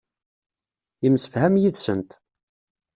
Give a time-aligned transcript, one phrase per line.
[1.03, 2.11] Yemsefham yid-sent.